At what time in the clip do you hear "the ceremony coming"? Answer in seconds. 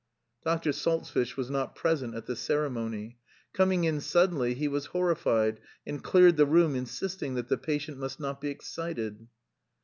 2.25-3.83